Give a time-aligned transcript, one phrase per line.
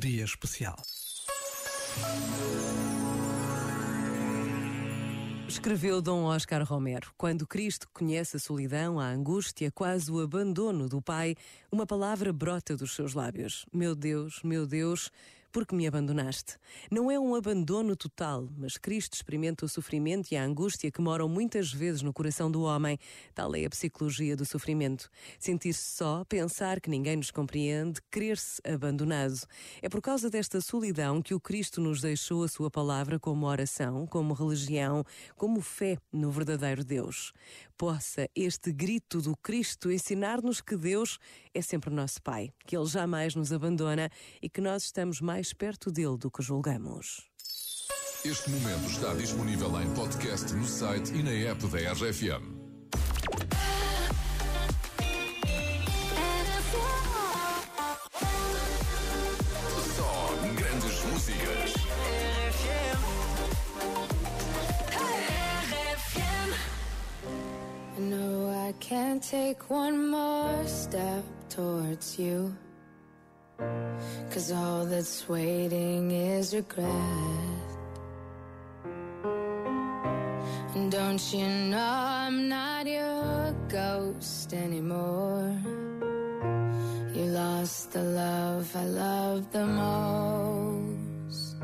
[0.00, 0.76] dia especial.
[5.46, 11.02] Escreveu Dom Oscar Romero: Quando Cristo conhece a solidão, a angústia, quase o abandono do
[11.02, 11.36] Pai,
[11.70, 15.12] uma palavra brota dos seus lábios: Meu Deus, meu Deus,
[15.52, 16.56] porque me abandonaste.
[16.90, 21.28] Não é um abandono total, mas Cristo experimenta o sofrimento e a angústia que moram
[21.28, 22.98] muitas vezes no coração do homem.
[23.34, 25.10] Tal é a psicologia do sofrimento.
[25.38, 29.40] Sentir-se só, pensar que ninguém nos compreende, crer-se abandonado.
[29.82, 34.06] É por causa desta solidão que o Cristo nos deixou a sua palavra como oração,
[34.06, 35.04] como religião,
[35.36, 37.32] como fé no verdadeiro Deus.
[37.76, 41.18] Possa este grito do Cristo ensinar-nos que Deus
[41.52, 44.10] é sempre nosso Pai, que Ele jamais nos abandona
[44.40, 47.26] e que nós estamos mais mais perto dele do que julgamos.
[48.22, 52.59] Este momento está disponível em podcast no site e na app da RFM.
[68.90, 72.52] Can't take one more step towards you.
[74.32, 77.68] Cause all that's waiting is regret.
[80.74, 85.56] And don't you know I'm not your ghost anymore?
[87.14, 91.54] You lost the love I loved the most.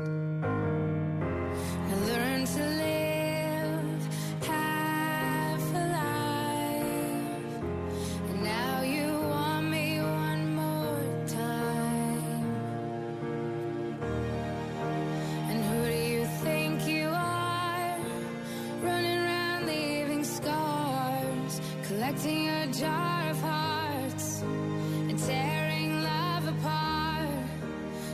[22.07, 27.27] Collecting a jar of hearts and tearing love apart.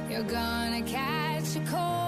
[0.09, 2.02] You're gonna catch a cold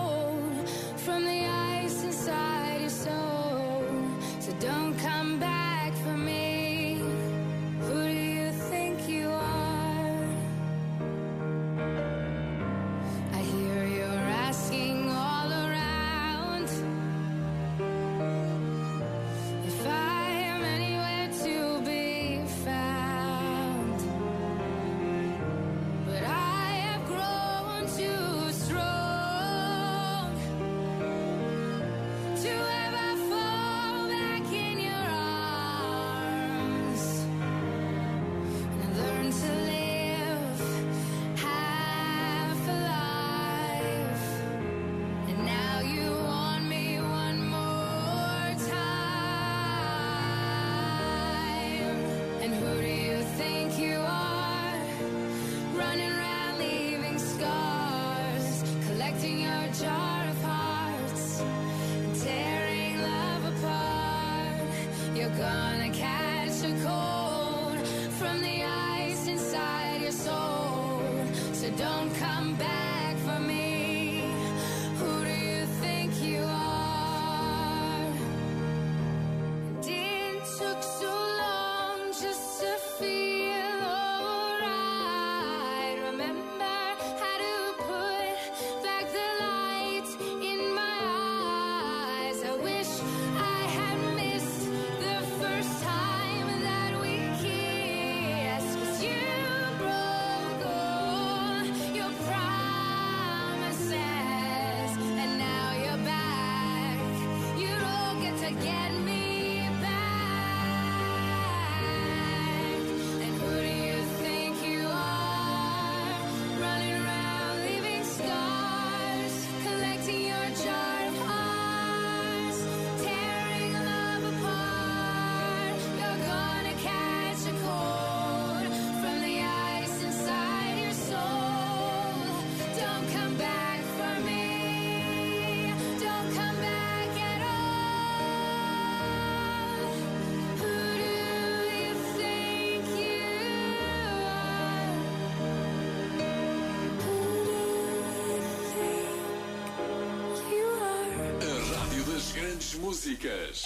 [152.78, 153.66] Músicas.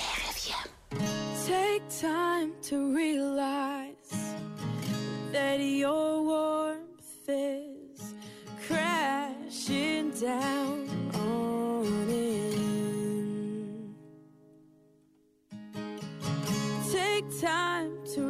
[1.46, 4.36] Take time to realize
[5.32, 8.14] that your warmth is
[8.68, 13.96] crashing down on in.
[16.92, 18.22] Take time to